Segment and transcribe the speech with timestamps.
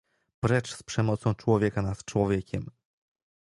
[0.39, 2.71] Precz z przemocą człowieka nad człowiekiem!